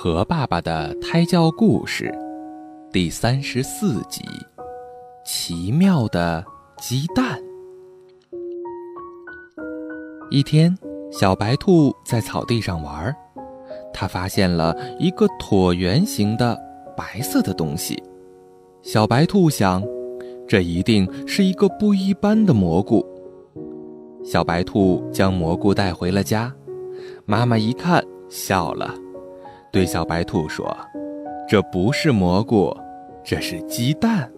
[0.00, 2.16] 和爸爸的胎教故事
[2.92, 4.22] 第三十四集：
[5.24, 6.44] 奇妙的
[6.76, 7.36] 鸡蛋。
[10.30, 10.72] 一天，
[11.10, 13.12] 小白兔在草地上玩，
[13.92, 16.56] 它发现了一个椭圆形的
[16.96, 18.00] 白色的东西。
[18.82, 19.82] 小白兔想，
[20.46, 23.04] 这一定是一个不一般的蘑菇。
[24.24, 26.54] 小白兔将蘑菇带回了家，
[27.26, 28.94] 妈妈一看，笑了。
[29.70, 30.76] 对小白兔说
[31.48, 32.74] ：“这不是蘑菇，
[33.22, 34.30] 这是鸡蛋。”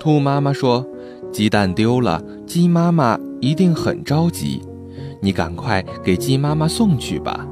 [0.00, 0.86] 兔妈妈说
[1.32, 4.62] ：“鸡蛋丢了，鸡妈妈一定很着急，
[5.20, 7.46] 你赶快给鸡妈妈送去吧。”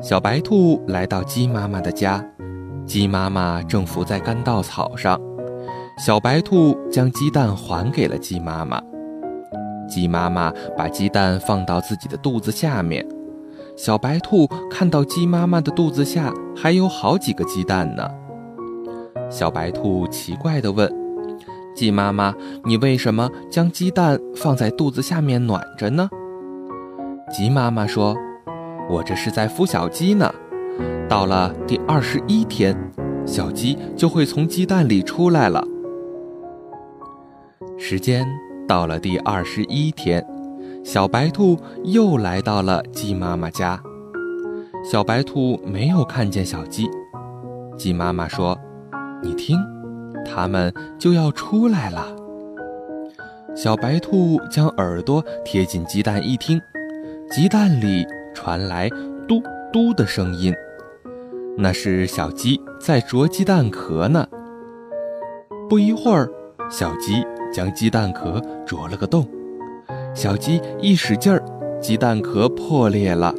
[0.00, 2.24] 小白兔来到鸡妈妈的家，
[2.86, 5.20] 鸡妈妈正伏在干稻草上。
[5.98, 8.80] 小白兔将鸡蛋还给了鸡妈妈，
[9.86, 13.06] 鸡妈妈把鸡蛋放到自己的肚子下面。
[13.82, 18.06] 小白兔看到鸡妈妈的肚子下还有好几个鸡蛋呢。
[19.30, 20.86] 小白兔奇怪地问
[21.74, 22.34] ：“鸡妈妈，
[22.66, 26.10] 你为什么将鸡蛋放在肚子下面暖着呢？”
[27.32, 28.14] 鸡妈妈说
[28.90, 30.30] ：“我这是在孵小鸡呢。
[31.08, 32.76] 到了第二十一天，
[33.24, 35.66] 小鸡就会从鸡蛋里出来了。”
[37.80, 38.26] 时间
[38.68, 40.22] 到了第二十一天。
[40.82, 43.80] 小白兔又来到了鸡妈妈家，
[44.82, 46.88] 小白兔没有看见小鸡。
[47.76, 48.58] 鸡妈妈说
[49.22, 49.58] ：“你听，
[50.24, 52.06] 它们就要出来了。”
[53.54, 56.60] 小白兔将耳朵贴近鸡蛋一听，
[57.30, 58.88] 鸡蛋里传来
[59.28, 59.42] “嘟
[59.72, 60.52] 嘟”的声音，
[61.56, 64.26] 那是小鸡在啄鸡蛋壳呢。
[65.68, 66.28] 不一会儿，
[66.70, 69.28] 小鸡将鸡蛋壳啄了个洞。
[70.14, 71.42] 小鸡一使劲儿，
[71.80, 73.34] 鸡蛋壳破裂了。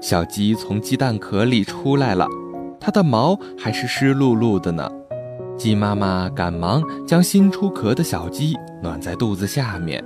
[0.00, 2.26] 小鸡从鸡蛋壳里出来了，
[2.78, 4.88] 它的毛还是湿漉漉的呢。
[5.56, 10.02] 鸡妈妈赶忙将新出壳的小鸡暖在肚子下面。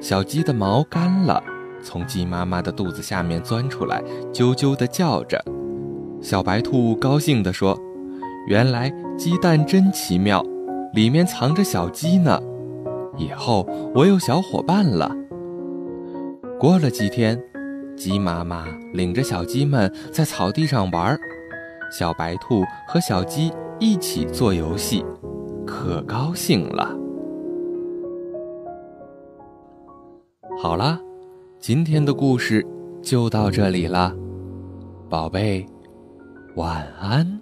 [0.00, 1.42] 小鸡的毛干了，
[1.82, 4.02] 从鸡妈妈的肚子下面钻出来，
[4.32, 5.42] 啾啾地叫着。
[6.20, 7.78] 小白兔高兴地说
[8.46, 10.44] ：“原来鸡蛋真奇妙，
[10.92, 12.38] 里面藏着小鸡呢。”
[13.20, 15.14] 以后我有小伙伴了。
[16.58, 17.38] 过了几天，
[17.94, 18.64] 鸡妈妈
[18.94, 21.18] 领着小鸡们在草地上玩，
[21.92, 25.04] 小白兔和小鸡一起做游戏，
[25.66, 26.96] 可高兴了。
[30.62, 30.98] 好了，
[31.58, 32.66] 今天的故事
[33.02, 34.14] 就到这里了，
[35.10, 35.66] 宝贝，
[36.56, 37.38] 晚安。